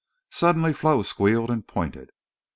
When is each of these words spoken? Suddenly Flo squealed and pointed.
Suddenly 0.31 0.73
Flo 0.73 1.03
squealed 1.03 1.51
and 1.51 1.67
pointed. 1.67 2.09